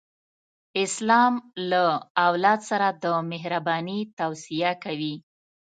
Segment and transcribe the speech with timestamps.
[0.83, 1.33] اسلام
[1.71, 1.83] له
[2.27, 5.15] اولاد سره د مهرباني توصیه کوي.